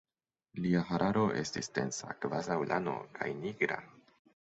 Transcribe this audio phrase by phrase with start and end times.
[0.63, 3.83] Lia hararo estis densa kvazaŭ lano, kaj nigra.